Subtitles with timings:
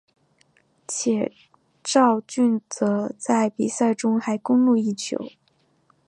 [0.87, 1.31] 且
[1.83, 5.15] 肇俊哲在比赛中还攻入一球。